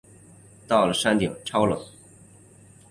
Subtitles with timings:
[0.67, 1.79] 到了山顶超冷